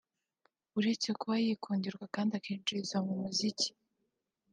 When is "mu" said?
3.05-3.13